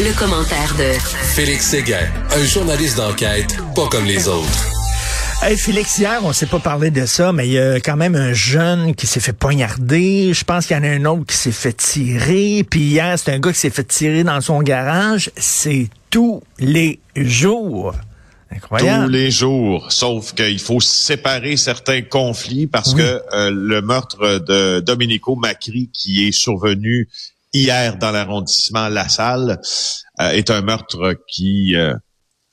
[0.00, 0.92] Le, commentaire de
[1.34, 4.48] Félix Séguin, un journaliste d'enquête pas comme les autres.
[5.40, 8.16] Hey Félix, hier, on s'est pas parlé de ça, mais il y a quand même
[8.16, 10.32] un jeune qui s'est fait poignarder.
[10.34, 12.66] Je pense qu'il y en a un autre qui s'est fait tirer.
[12.68, 15.30] Puis hier, c'est un gars qui s'est fait tirer dans son garage.
[15.36, 17.94] C'est tous les jours.
[18.78, 24.80] Tous les jours, sauf qu'il faut séparer certains conflits parce que euh, le meurtre de
[24.80, 27.08] Domenico Macri qui est survenu
[27.54, 29.60] hier dans l'arrondissement La Salle
[30.20, 31.94] euh, est un meurtre qui euh,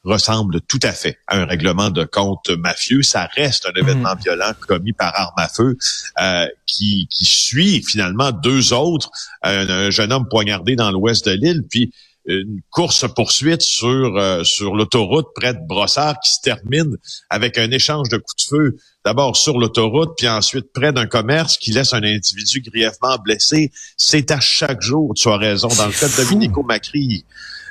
[0.03, 3.01] ressemble tout à fait à un règlement de compte mafieux.
[3.01, 4.19] Ça reste un événement mm.
[4.19, 5.77] violent commis par arme à feu
[6.65, 9.09] qui, qui suit finalement deux autres,
[9.41, 11.91] un jeune homme poignardé dans l'ouest de l'île, puis
[12.25, 16.97] une course-poursuite sur euh, sur l'autoroute près de Brossard qui se termine
[17.29, 21.57] avec un échange de coups de feu, d'abord sur l'autoroute, puis ensuite près d'un commerce
[21.57, 23.71] qui laisse un individu grièvement blessé.
[23.97, 25.67] C'est à chaque jour, tu as raison.
[25.69, 27.25] Dans le cas de Domenico Macri,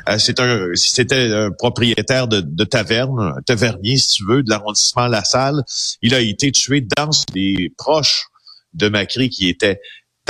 [0.08, 4.50] euh, c'est un, c'était un propriétaire de, de, taverne, un tavernier, si tu veux, de
[4.50, 5.62] l'arrondissement La Salle.
[6.02, 8.26] Il a été tué dans des proches
[8.74, 9.80] de Macri qui étaient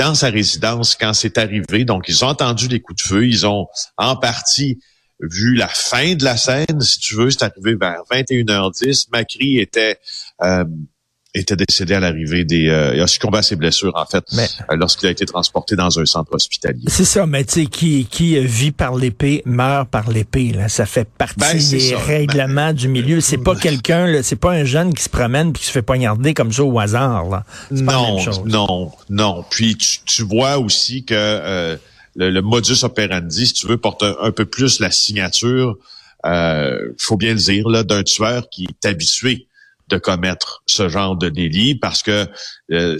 [0.01, 1.85] dans sa résidence quand c'est arrivé.
[1.85, 3.27] Donc, ils ont entendu les coups de feu.
[3.27, 4.79] Ils ont en partie
[5.19, 7.29] vu la fin de la scène, si tu veux.
[7.29, 9.09] C'est arrivé vers 21h10.
[9.11, 9.99] Macri était
[10.41, 10.65] euh,
[11.33, 12.67] était décédé à l'arrivée des...
[12.67, 15.97] Euh, il a succombé à ses blessures, en fait, euh, lorsqu'il a été transporté dans
[15.97, 16.83] un centre hospitalier.
[16.87, 20.51] C'est ça, mais tu sais, qui, qui vit par l'épée meurt par l'épée.
[20.51, 20.67] Là.
[20.67, 23.21] Ça fait partie ben, des règlements du milieu.
[23.21, 26.33] C'est pas quelqu'un, c'est pas un jeune qui se promène puis qui se fait poignarder
[26.33, 27.29] comme ça au hasard.
[27.29, 27.45] Là.
[27.71, 29.45] Non, non, non.
[29.49, 31.77] Puis tu, vois aussi que euh,
[32.15, 35.77] le, modus operandi, si tu veux, porte un, peu plus la signature,
[36.25, 39.47] euh, faut bien le dire, là, d'un tueur qui est habitué
[39.91, 42.25] de commettre ce genre de délit parce que
[42.71, 42.97] euh,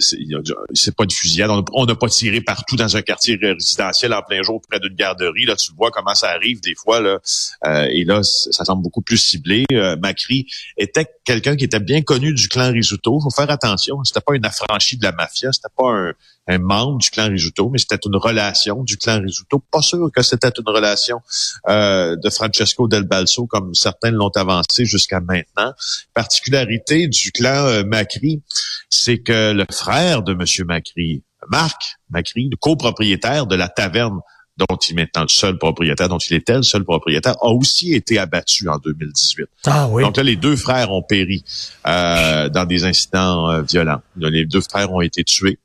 [0.74, 1.50] c'est pas une fusillade.
[1.72, 5.46] On n'a pas tiré partout dans un quartier résidentiel en plein jour près d'une garderie.
[5.46, 7.00] Là, tu vois comment ça arrive des fois.
[7.00, 7.18] Là,
[7.66, 9.64] euh, et là, ça semble beaucoup plus ciblé.
[9.72, 13.20] Euh, Macri était quelqu'un qui était bien connu du clan Risuto.
[13.20, 14.02] Faut faire attention.
[14.04, 15.50] C'était pas une affranchie de la mafia.
[15.52, 16.12] C'était pas un,
[16.48, 19.62] un membre du clan Risuto, mais c'était une relation du clan Risuto.
[19.70, 21.20] Pas sûr que c'était une relation
[21.68, 25.72] euh, de Francesco Del Balso comme certains l'ont avancé jusqu'à maintenant.
[26.14, 28.42] Particularité du clan Macri,
[28.88, 30.66] c'est que le frère de M.
[30.66, 34.20] Macri, Marc Macri, le copropriétaire de la taverne
[34.58, 37.94] dont il est maintenant le seul propriétaire, dont il était le seul propriétaire, a aussi
[37.94, 39.46] été abattu en 2018.
[39.66, 40.02] Ah oui.
[40.02, 41.44] Donc là, les deux frères ont péri
[41.86, 44.02] euh, dans des incidents euh, violents.
[44.16, 45.58] Les deux frères ont été tués.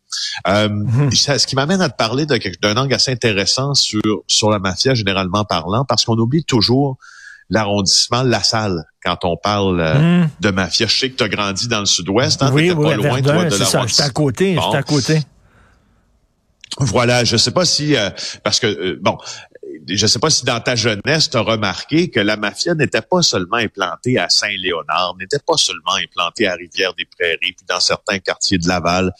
[0.47, 1.11] Euh, mhm.
[1.11, 5.43] Ce qui m'amène à te parler d'un angle assez intéressant sur sur la mafia généralement
[5.43, 6.97] parlant, parce qu'on oublie toujours
[7.49, 10.29] l'arrondissement La Salle quand on parle euh, hmm.
[10.41, 10.87] de mafia.
[10.87, 13.21] Je sais que tu as grandi dans le sud-ouest, hein, oui, oui, pas loin toi,
[13.21, 13.87] de l'arrondissement.
[13.87, 15.21] J'étais à côté, j'étais à côté.
[16.79, 18.09] Voilà, je sais pas si euh,
[18.43, 19.17] parce que euh, bon,
[19.87, 23.23] je sais pas si dans ta jeunesse tu as remarqué que la mafia n'était pas
[23.23, 28.67] seulement implantée à Saint-Léonard, n'était pas seulement implantée à Rivière-des-Prairies puis dans certains quartiers de
[28.67, 29.11] Laval.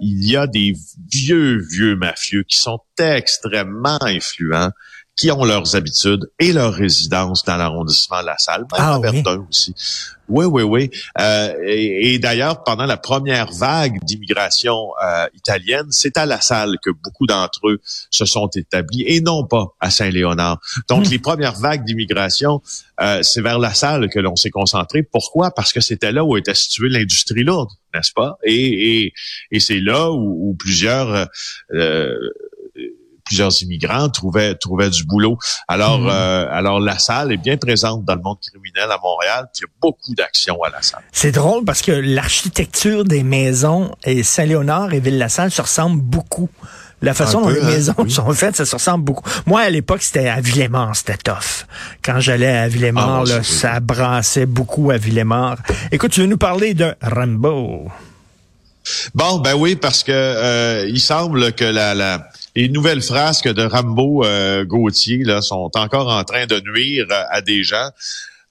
[0.00, 0.74] il y a des
[1.12, 4.70] vieux vieux mafieux qui sont extrêmement influents
[5.16, 8.98] qui ont leurs habitudes et leur résidence dans l'arrondissement de La Salle, même ah, à
[8.98, 9.74] Verdun aussi.
[10.28, 10.90] Oui, oui, oui.
[11.20, 16.90] Euh, et, d'ailleurs, pendant la première vague d'immigration euh, italienne, c'est à La Salle que
[16.90, 17.80] beaucoup d'entre eux
[18.10, 20.60] se sont établis et non pas à Saint-Léonard.
[20.88, 21.10] Donc, hmm.
[21.10, 22.62] les premières vagues d'immigration,
[23.00, 25.02] euh, c'est vers La Salle que l'on s'est concentré.
[25.02, 25.50] Pourquoi?
[25.50, 28.38] Parce que c'était là où était située l'industrie lourde, n'est-ce pas?
[28.44, 29.12] Et,
[29.50, 31.28] et, c'est là où, où plusieurs
[31.74, 32.16] euh,
[33.24, 35.38] plusieurs immigrants trouvaient trouvaient du boulot.
[35.68, 36.08] Alors mhm.
[36.10, 39.48] euh, alors la salle est bien présente dans le monde criminel à Montréal.
[39.56, 41.02] Il y a beaucoup d'actions à la salle.
[41.12, 46.48] C'est drôle parce que l'architecture des maisons et Saint-Léonard et Ville-la-Salle se ressemblent beaucoup.
[47.02, 49.28] La façon dont les hein, maisons sont faites, ça se ressemble beaucoup.
[49.46, 51.66] Moi, à l'époque, c'était à Villemort, c'était tough.
[52.02, 55.56] Quand j'allais à Villemort, ah, ça brassait beaucoup à Villemort.
[55.92, 57.90] Écoute, tu veux nous parler de Rambo?
[59.14, 63.62] Bon, ben oui, parce que euh, il semble que la, la les nouvelles frasques de
[63.62, 67.90] Rambo euh, Gauthier sont encore en train de nuire à, des gens.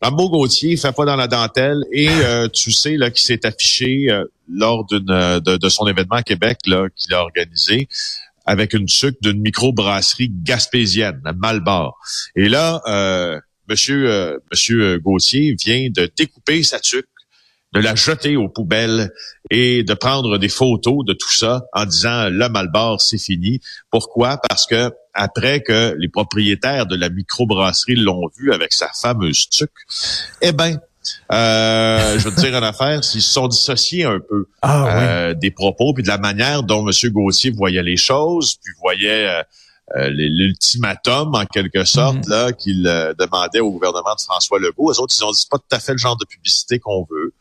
[0.01, 4.09] Rambo Gauthier fait pas dans la dentelle et euh, tu sais là qui s'est affiché
[4.09, 7.87] euh, lors d'une de, son événement à Québec là qu'il a organisé
[8.45, 11.93] avec une sucre d'une microbrasserie gaspésienne, la Malbar.
[12.35, 12.81] Et là,
[13.69, 17.07] Monsieur Monsieur Gauthier vient de découper sa tuque
[17.73, 19.11] de la jeter aux poubelles
[19.49, 23.59] et de prendre des photos de tout ça en disant le Malbar c'est fini.
[23.89, 24.37] Pourquoi?
[24.37, 29.71] Parce que après que les propriétaires de la microbrasserie l'ont vu avec sa fameuse tuque,
[30.41, 30.79] eh ben
[31.31, 35.33] euh, je veux te dire une affaire, s'ils se sont dissociés un peu ah, euh,
[35.33, 37.11] des propos puis de la manière dont M.
[37.11, 39.27] Gauthier voyait les choses, puis voyait
[39.97, 42.29] euh, l'ultimatum en quelque sorte mhm.
[42.29, 42.83] là qu'il
[43.19, 44.91] demandait au gouvernement de François Legault.
[44.91, 47.05] Les autres, ils ont dit c'est pas tout à fait le genre de publicité qu'on
[47.09, 47.33] veut.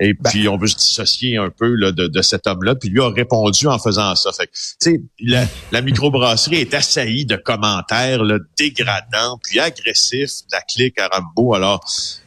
[0.00, 0.30] Et ben.
[0.30, 2.74] puis on veut se dissocier un peu là, de, de cet homme-là.
[2.74, 4.30] Puis lui a répondu en faisant ça.
[4.32, 10.52] Fait tu sais, la, la microbrasserie est assaillie de commentaires là, dégradants puis agressifs de
[10.52, 11.54] la clique à Rambo.
[11.54, 11.80] Alors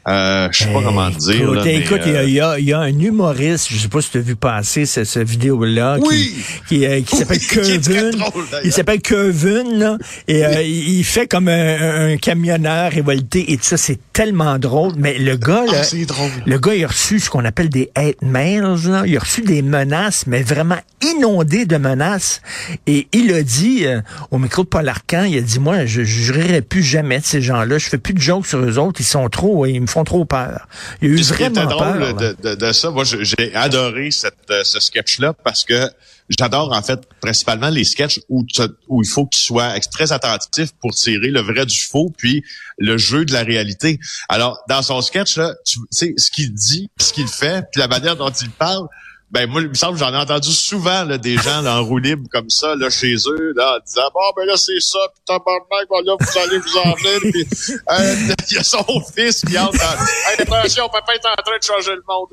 [0.07, 1.67] euh, je sais pas comment dire.
[1.67, 4.35] écoute, il y, a, y, a un humoriste, je sais pas si tu as vu
[4.35, 6.33] passer cette, vidéo-là, qui,
[6.67, 8.23] qui, euh, qui s'appelle Kevin.
[8.63, 13.77] il s'appelle Kevin, là, et euh, il fait comme un, camionneur révolté, et tout ça,
[13.77, 14.93] c'est tellement drôle.
[14.97, 18.21] Mais le gars, là, ah, le gars, il a reçu ce qu'on appelle des hate
[18.21, 19.03] mails, là.
[19.05, 22.41] il a reçu des menaces, mais vraiment inondé de menaces.
[22.87, 24.01] Et il a dit euh,
[24.31, 27.41] au micro de Paul Arcan, il a dit, moi, je jurerai plus jamais de ces
[27.41, 30.03] gens-là, je fais plus de jokes sur eux autres, ils sont trop, ils me font
[30.03, 30.67] trop peur.
[31.01, 34.79] Il y a eu vraiment drôle De, de, ça, moi, j'ai adoré cette, euh, ce
[34.79, 35.89] sketch-là parce que
[36.37, 40.93] j'adore en fait principalement les sketchs où, il faut que tu sois très attentif pour
[40.93, 42.43] tirer le vrai du faux, puis
[42.77, 43.99] le jeu de la réalité.
[44.29, 47.87] Alors, dans son sketch, là, tu sais, ce qu'il dit, ce qu'il fait, puis la
[47.87, 48.87] manière dont il parle,
[49.31, 51.99] ben moi, il me semble j'en ai entendu souvent là, des gens là, en roue
[51.99, 55.23] libre comme ça, là, chez eux, là, en disant Bon, ben là, c'est ça, puis
[55.25, 57.19] tabarnak, ben là, vous allez vous en venir.
[57.31, 57.47] puis
[57.89, 58.15] euh,
[58.49, 58.83] il y a son
[59.15, 62.27] fils qui entre dans hey, attention, papa est en train de changer le monde.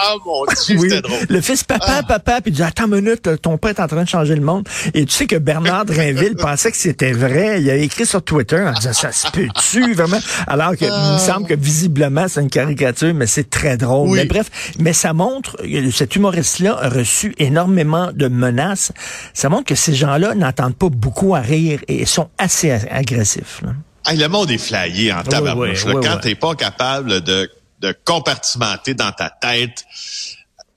[0.00, 0.88] Ah mon Dieu, oui.
[0.88, 1.26] c'était drôle.
[1.28, 2.02] Le fils papa, ah.
[2.02, 4.40] papa, puis il dit Attends une minute, ton père est en train de changer le
[4.40, 4.66] monde.
[4.94, 7.60] Et tu sais que Bernard Drinville pensait que c'était vrai.
[7.60, 10.20] Il a écrit sur Twitter en disant Ça se peut-tu, vraiment?
[10.46, 11.18] Alors que il me ah.
[11.18, 14.16] semble que visiblement c'est une caricature, mais c'est très drôle.
[14.16, 15.56] Mais bref, mais ça montre
[15.92, 18.92] cet humoriste cela a reçu énormément de menaces.
[19.34, 23.62] Ça montre que ces gens-là n'entendent pas beaucoup à rire et sont assez agressifs.
[24.06, 25.84] le monde est flyé en tabarnouche.
[25.84, 27.50] Oui, quand t'es pas capable de,
[27.80, 29.84] de compartimenter dans ta tête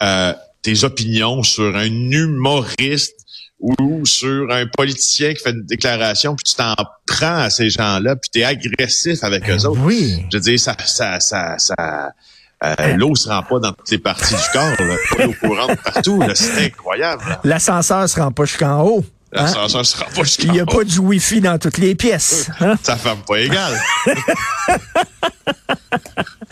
[0.02, 3.16] euh, tes opinions sur un humoriste
[3.60, 6.76] ou sur un politicien qui fait une déclaration, puis tu t'en
[7.06, 9.82] prends à ces gens-là, puis tu es agressif avec eux ben autres.
[9.82, 10.26] Oui.
[10.32, 12.14] Je veux dire, ça, ça, ça, ça,
[12.64, 14.96] euh, l'eau se rend pas dans toutes les parties du corps, là.
[15.10, 16.24] pas l'eau courante partout.
[16.36, 17.24] C'est incroyable.
[17.44, 19.04] L'ascenseur se rend pas jusqu'en haut.
[19.34, 19.44] Hein?
[19.44, 20.48] L'ascenseur se rend pas jusqu'en haut.
[20.48, 22.52] Il n'y a pas du Wi-Fi dans toutes les pièces.
[22.60, 22.76] Hein?
[22.84, 23.80] Ça fait pas égal.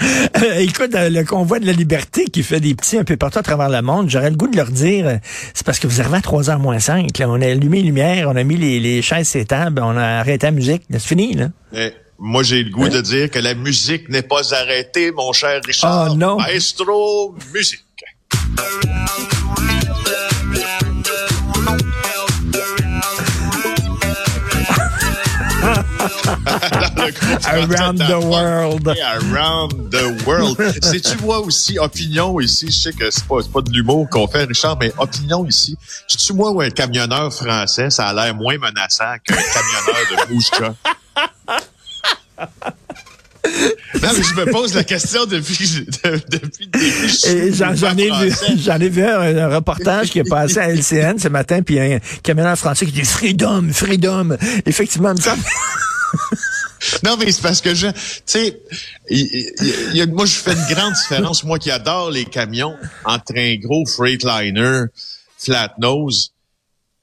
[0.01, 3.39] Euh, écoute, euh, le convoi de la liberté qui fait des petits un peu partout
[3.39, 5.19] à travers le monde, j'aurais le goût de leur dire,
[5.53, 7.17] c'est parce que vous arrivez à 3h moins 5.
[7.17, 7.29] Là.
[7.29, 10.19] On a allumé les lumières, on a mis les, les chaises et tables, on a
[10.19, 10.83] arrêté la musique.
[10.89, 11.49] C'est fini, là.
[11.73, 15.61] Eh, moi, j'ai le goût de dire que la musique n'est pas arrêtée, mon cher
[15.65, 16.09] Richard.
[16.11, 16.37] Oh non.
[16.37, 17.85] Maestro, musique.
[27.45, 28.87] Around the world.
[28.97, 30.57] Around the world.
[30.81, 34.45] C'est-tu moi aussi, opinion ici, je sais que c'est pas, pas de l'humour qu'on fait,
[34.45, 35.77] Richard, mais opinion ici.
[36.07, 40.75] C'est-tu moi ou un camionneur français, ça a l'air moins menaçant qu'un camionneur de Mouchka?
[44.01, 45.85] Non, mais je me pose la question depuis,
[46.29, 51.17] depuis le J'en ai, vu, j'en ai vu un, reportage qui est passé à LCN
[51.17, 54.37] ce matin, puis un camionneur français qui dit Freedom, Freedom.
[54.65, 55.35] Effectivement, ça.
[57.03, 58.61] Non, mais c'est parce que je, tu sais,
[60.07, 64.85] moi je fais une grande différence, moi qui adore les camions, entre un gros Freightliner
[65.37, 66.31] flat nose,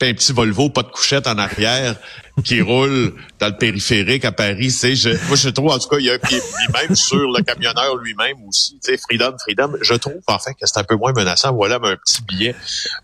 [0.03, 1.97] un petit Volvo, pas de couchette en arrière,
[2.45, 4.71] qui roule dans le périphérique à Paris.
[4.71, 7.17] C'est, je, moi, je trouve, en tout cas, il y a un pied lui-même sur
[7.17, 8.79] le camionneur lui-même aussi.
[8.85, 9.73] Tu sais, freedom, freedom.
[9.81, 11.55] Je trouve, en fait, que c'est un peu moins menaçant.
[11.55, 12.55] Voilà un petit billet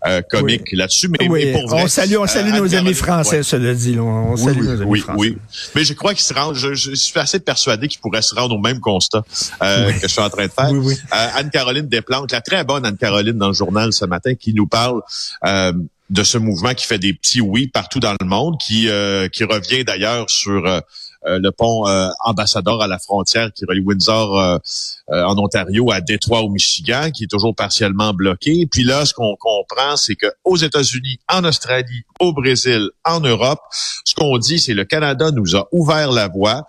[0.05, 1.07] euh, comique là-dessus.
[1.07, 1.51] Mais, oui.
[1.51, 3.97] pour vrai, on salue, on salue euh, nos amis français, cela dit.
[3.99, 5.19] On salue oui, nos amis oui, français.
[5.19, 5.37] Oui,
[5.73, 8.55] Mais je crois qu'ils se rendent, je, je, suis assez persuadé qu'ils pourraient se rendre
[8.55, 9.23] au même constat
[9.63, 10.71] euh, que je suis en train de faire.
[10.71, 15.01] Euh, Anne-Caroline Desplanques, la très bonne Anne-Caroline dans le journal ce matin, qui nous parle
[15.45, 15.73] euh,
[16.09, 19.43] de ce mouvement qui fait des petits oui partout dans le monde, qui euh, qui
[19.43, 20.79] revient d'ailleurs sur euh,
[21.25, 21.85] euh, le pont
[22.25, 24.59] ambassadeur à la frontière qui relie Windsor
[25.07, 28.67] en Ontario à Détroit au Michigan, qui est toujours partiellement bloqué.
[28.69, 33.61] Puis là, ce qu'on comprend, c'est que aux États-Unis, en Australie, au Brésil, en Europe,
[34.03, 36.65] ce qu'on dit, c'est le Canada nous a ouvert la voie.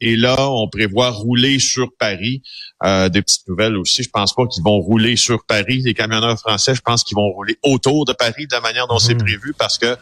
[0.00, 2.42] Et là, on prévoit rouler sur Paris.
[2.82, 4.02] Euh, des petites nouvelles aussi.
[4.02, 5.82] Je pense pas qu'ils vont rouler sur Paris.
[5.84, 8.98] Les camionneurs français, je pense qu'ils vont rouler autour de Paris de la manière dont
[8.98, 9.18] c'est mmh.
[9.18, 9.96] prévu parce que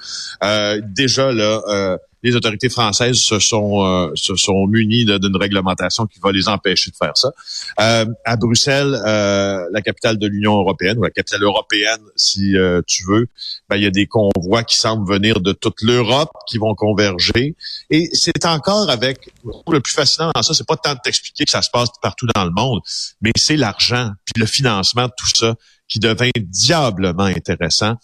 [0.45, 6.07] euh, déjà là, euh, les autorités françaises se sont euh, se sont munies d'une réglementation
[6.07, 7.33] qui va les empêcher de faire ça.
[7.81, 12.55] Euh, à Bruxelles, euh, la capitale de l'Union européenne ou la capitale européenne, si
[12.87, 13.27] tu veux,
[13.69, 17.55] ben, il y a des convois qui semblent venir de toute l'Europe qui vont converger.
[17.91, 19.31] Et c'est encore avec
[19.71, 22.27] le plus fascinant dans ça, c'est pas tant de t'expliquer que ça se passe partout
[22.35, 22.81] dans le monde,
[23.21, 25.55] mais c'est l'argent puis le financement de tout ça
[25.89, 27.97] qui devient diablement intéressant.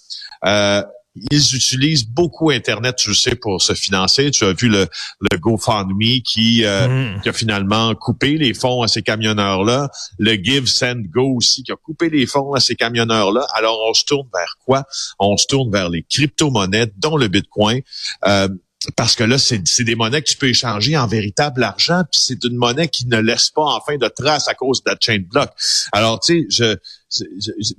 [0.47, 0.83] Euh,
[1.31, 4.31] ils utilisent beaucoup Internet, tu sais, pour se financer.
[4.31, 4.87] Tu as vu le,
[5.21, 7.21] le GoFundMe qui, euh, mm.
[7.23, 9.91] qui a finalement coupé les fonds à ces camionneurs-là.
[10.19, 13.47] Le Give, Send, Go aussi qui a coupé les fonds à ces camionneurs-là.
[13.55, 14.85] Alors, on se tourne vers quoi?
[15.19, 17.83] On se tourne vers les crypto-monnaies, dont le Bitcoin.
[18.27, 18.49] Euh,
[18.97, 22.45] parce que là, c'est des monnaies que tu peux échanger en véritable argent, puis c'est
[22.45, 25.51] une monnaie qui ne laisse pas enfin de traces à cause de la chain block.
[25.93, 26.77] Alors, tu sais,
[27.11, 27.23] je,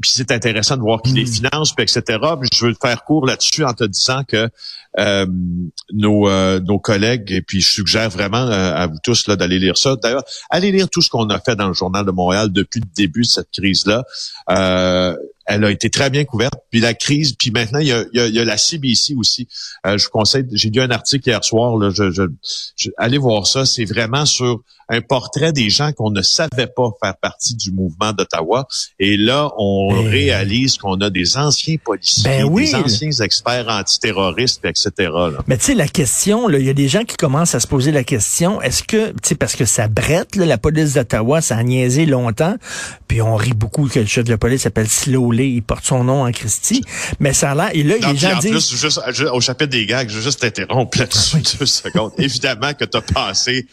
[0.01, 1.49] puis c'est intéressant de voir qui les hmm.
[1.49, 2.19] finance, puis etc.
[2.39, 4.49] Puis je veux te faire court là-dessus en te disant que
[4.97, 5.25] euh,
[5.91, 9.59] nos, euh, nos collègues, et puis je suggère vraiment euh, à vous tous là d'aller
[9.59, 9.95] lire ça.
[10.01, 12.87] D'ailleurs, allez lire tout ce qu'on a fait dans le Journal de Montréal depuis le
[12.95, 14.05] début de cette crise-là.
[15.45, 16.55] Elle a été très bien couverte.
[16.71, 19.47] Puis la crise, puis maintenant, il y a, il y a, la CBC aussi.
[19.85, 23.47] Euh, je vous conseille, j'ai lu un article hier soir, là, je, je, allez voir
[23.47, 27.71] ça, c'est vraiment sur un portrait des gens qu'on ne savait pas faire partie du
[27.71, 28.67] mouvement d'Ottawa.
[28.99, 34.63] Et là, on ben réalise qu'on a des anciens policiers, ben des anciens experts antiterroristes,
[34.63, 35.11] etc.
[35.47, 37.91] Mais tu sais, la question, il y a des gens qui commencent à se poser
[37.91, 41.63] la question, est-ce que, tu sais, parce que ça brette, la police d'Ottawa, ça a
[41.63, 42.55] niaisé longtemps,
[43.07, 44.89] puis on rit beaucoup que le chef de la police s'appelle
[45.43, 46.83] Il porte son nom en Christie,
[47.19, 48.51] mais ça a l'air, et là, les gens en disent...
[48.51, 49.01] Plus, juste,
[49.31, 52.11] au chapitre des gags, je veux juste t'interrompre là-dessus deux secondes.
[52.17, 53.67] Évidemment que tu as passé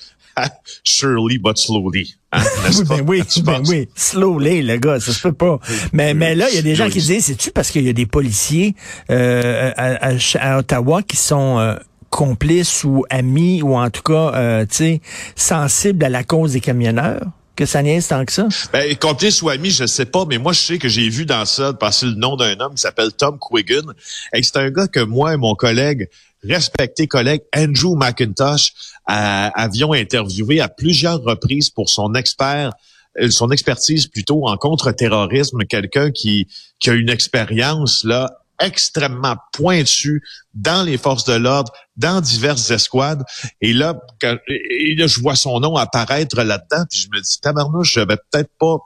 [0.85, 2.15] surely but slowly.
[2.33, 5.59] Hein, oui, ben oui, ben oui, slowly, le gars, ça se peut pas.
[5.93, 7.93] Mais, mais là, il y a des gens qui disent, c'est-tu parce qu'il y a
[7.93, 8.75] des policiers
[9.11, 11.75] euh, à, Ottawa qui sont euh,
[12.11, 15.01] complices ou amis ou en tout cas, euh, tu sais,
[15.37, 17.27] sensibles à la cause des camionneurs?
[17.57, 18.49] Que ça niaise tant que ça?
[18.73, 21.45] Ben, complice ou ami, je sais pas, mais moi, je sais que j'ai vu dans
[21.45, 23.93] ça passer le nom d'un homme qui s'appelle Tom Quiggin.
[24.35, 26.09] Et c'est un gars que moi et mon collègue,
[26.43, 28.73] respecté collègue Andrew McIntosh
[29.07, 32.73] avions interviewé à plusieurs reprises pour son expert
[33.21, 40.23] euh, son expertise plutôt en contre-terrorisme, quelqu'un qui, qui a une expérience là extrêmement pointue
[40.55, 43.23] dans les forces de l'ordre, dans diverses escouades.
[43.61, 47.41] Et là, quand, et là, je vois son nom apparaître là-dedans, puis je me dis,
[47.41, 48.79] tabarnouche, j'avais peut-être pas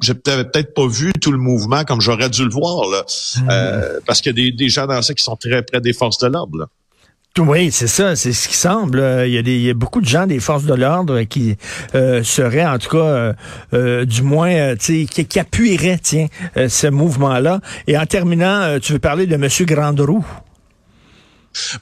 [0.00, 3.50] j'ai peut-être pas vu tout le mouvement comme j'aurais dû le voir là, hmm.
[3.50, 6.18] euh, parce qu'il y a des, gens dans ça qui sont très près des forces
[6.18, 6.68] de l'ordre.
[7.38, 8.98] Oui, c'est ça, c'est ce qui semble.
[9.26, 11.56] Il y, a des, beaucoup de gens des forces de l'ordre qui
[11.94, 13.32] euh, seraient, en tout cas, euh,
[13.74, 17.60] euh du moins, euh, qui, qui appuieraient, tiens, ce mouvement-là.
[17.86, 19.48] Et en terminant, tu veux parler de M.
[19.66, 20.24] Grandroux.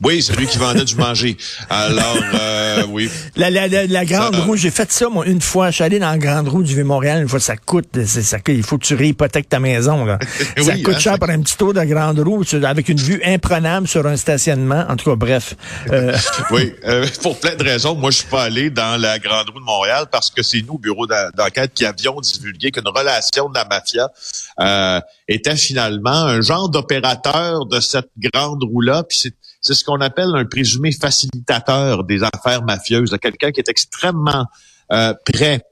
[0.03, 1.37] Oui, c'est lui qui vendait du manger.
[1.71, 3.11] Alors, euh, oui.
[3.37, 5.71] La, la, la, Grande Roue, j'ai fait ça, moi, une fois.
[5.71, 7.23] Je suis allé dans la Grande Roue du Vieux-Montréal.
[7.23, 8.05] Une fois, ça coûte.
[8.05, 10.05] Ça, il faut que tu réhypothèques ta maison.
[10.05, 10.19] Là.
[10.63, 13.89] ça coûte hein, cher pour un petit tour de Grande Roue avec une vue imprenable
[13.89, 14.85] sur un stationnement.
[14.89, 15.55] En tout cas, bref.
[15.91, 16.17] Euh,
[16.51, 17.95] oui, euh, pour plein de raisons.
[17.95, 20.75] Moi, je suis pas allé dans la Grande Roue de Montréal parce que c'est nous,
[20.75, 24.09] au bureau d'enquête, qui avions divulgué qu'une relation de la mafia
[24.61, 29.05] euh, était finalement un genre d'opérateur de cette Grande Roue-là.
[29.05, 29.35] Puis c'est
[29.67, 34.47] c'est ce qu'on appelle un présumé facilitateur des affaires mafieuses, quelqu'un qui est extrêmement
[34.93, 35.63] euh, près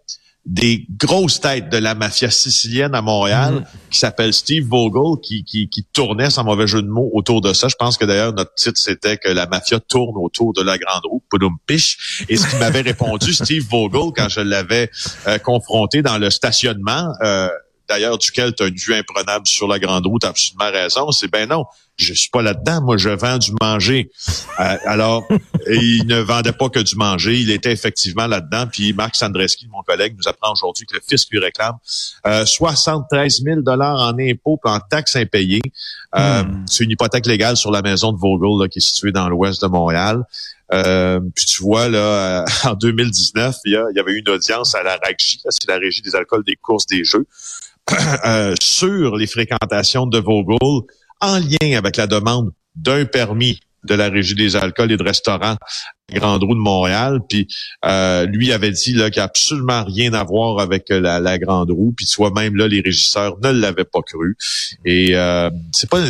[0.46, 3.90] des grosses têtes de la mafia sicilienne à Montréal, mm-hmm.
[3.90, 7.54] qui s'appelle Steve Vogel, qui, qui, qui, tournait, sans mauvais jeu de mots, autour de
[7.54, 7.68] ça.
[7.68, 11.04] Je pense que d'ailleurs, notre titre, c'était que la mafia tourne autour de la grande
[11.06, 12.26] roue, Poudum Piche.
[12.28, 14.90] Et ce qui m'avait répondu Steve Vogel quand je l'avais
[15.26, 17.48] euh, confronté dans le stationnement, euh,
[17.88, 21.48] d'ailleurs duquel tu as une vue imprenable sur la grande route, absolument raison, c'est ben
[21.48, 21.64] non,
[21.96, 24.10] je suis pas là-dedans, moi je vends du manger.
[24.60, 25.26] Euh, alors,
[25.68, 28.66] il ne vendait pas que du manger, il était effectivement là-dedans.
[28.70, 31.76] Puis Marc Sandreski, mon collègue, nous apprend aujourd'hui que le fisc lui réclame
[32.26, 35.62] euh, 73 000 dollars en impôts et en taxes impayées.
[36.16, 36.64] Euh, hmm.
[36.66, 39.68] C'est une hypothèque légale sur la maison de Vogel qui est située dans l'ouest de
[39.68, 40.24] Montréal.
[40.72, 44.96] Euh, puis tu vois, là, en 2019, il y, avait eu une audience à la
[44.96, 47.26] RAGI, c'est la Régie des alcools, des courses, des jeux,
[48.24, 50.82] euh, sur les fréquentations de Vogel
[51.24, 55.56] en lien avec la demande d'un permis de la Régie des alcools et de restaurants
[56.12, 57.20] à Grande Roue de Montréal.
[57.28, 57.46] Puis
[57.84, 61.38] euh, lui avait dit là, qu'il n'y a absolument rien à voir avec la, la
[61.38, 61.92] Grande Roue.
[61.96, 64.36] Puis soi-même là, les régisseurs ne l'avaient pas cru.
[64.84, 66.00] Et euh, c'est pas,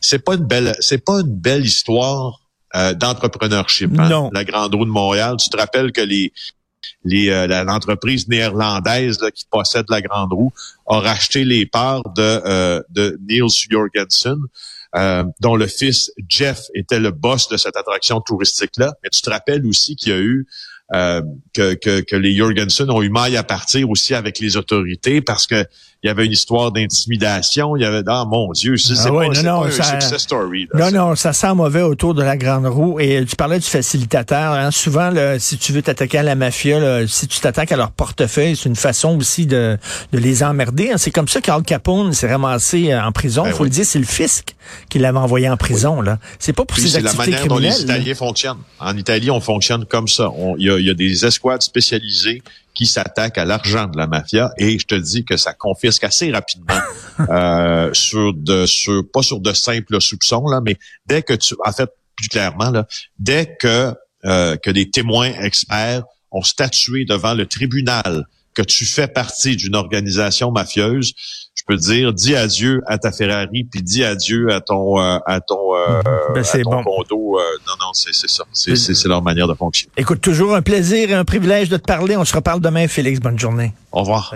[0.00, 2.40] c'est pas une belle, c'est pas une belle histoire
[2.74, 3.90] euh, d'entrepreneurship.
[3.98, 4.30] Hein?
[4.32, 5.36] La Grande Roue de Montréal.
[5.38, 6.32] Tu te rappelles que les
[7.12, 10.52] euh, l'entreprise néerlandaise qui possède la Grande Roue
[10.86, 14.38] a racheté les parts de, euh, de Niels Jorgensen,
[14.96, 18.94] euh, dont le fils Jeff était le boss de cette attraction touristique-là.
[19.02, 20.46] Mais tu te rappelles aussi qu'il y a eu
[20.94, 21.20] euh,
[21.52, 25.46] que, que, que, les Jorgensen ont eu maille à partir aussi avec les autorités parce
[25.46, 25.66] que
[26.04, 27.74] il y avait une histoire d'intimidation.
[27.76, 30.68] Il y avait, ah mon Dieu, c'est ah pas, non, non, ça, un success story.
[30.72, 33.00] non, non, ça sent mauvais autour de la grande roue.
[33.00, 34.52] Et tu parlais du facilitateur.
[34.52, 34.70] Hein.
[34.70, 37.90] Souvent, là, si tu veux t'attaquer à la mafia, là, si tu t'attaques à leur
[37.90, 39.76] portefeuille, c'est une façon aussi de,
[40.12, 40.92] de les emmerder.
[40.92, 40.98] Hein.
[40.98, 43.44] C'est comme ça qu'Al Capone s'est ramassé euh, en prison.
[43.46, 44.54] Il ben faut le dire, c'est le fisc
[44.88, 46.00] qui l'avait envoyé en prison.
[46.00, 46.18] là.
[46.38, 48.58] C'est pas pour ses activités C'est la manière dont les Italiens fonctionnent.
[48.78, 50.30] En Italie, on fonctionne comme ça.
[50.58, 52.42] Il y, y a des escouades spécialisées
[52.78, 54.52] qui s'attaque à l'argent de la mafia.
[54.56, 56.78] Et je te dis que ça confisque assez rapidement
[57.28, 61.72] euh, sur de sur pas sur de simples soupçons là, mais dès que tu en
[61.72, 62.86] fait plus clairement là,
[63.18, 63.92] dès que
[64.24, 68.26] euh, que des témoins experts ont statué devant le tribunal
[68.58, 71.12] que tu fais partie d'une organisation mafieuse,
[71.54, 75.18] je peux te dire, dis adieu à ta Ferrari, puis dis adieu à ton euh,
[75.26, 76.02] à ton, euh,
[76.34, 77.38] ben, à ton condo.
[77.38, 78.44] Euh, non, non, c'est ça.
[78.52, 79.92] C'est leur manière de fonctionner.
[79.96, 82.16] Écoute, toujours un plaisir et un privilège de te parler.
[82.16, 83.20] On se reparle demain, Félix.
[83.20, 83.72] Bonne journée.
[83.92, 84.34] Au revoir.